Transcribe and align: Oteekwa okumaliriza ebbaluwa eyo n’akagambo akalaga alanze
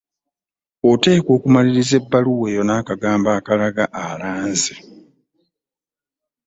Oteekwa 0.89 1.31
okumaliriza 1.37 1.93
ebbaluwa 1.99 2.45
eyo 2.51 2.61
n’akagambo 2.65 3.27
akalaga 3.37 3.83
alanze 4.03 4.75